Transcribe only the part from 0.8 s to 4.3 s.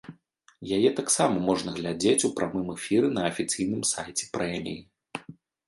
таксама можна глядзець у прамым эфіры на афіцыйным сайце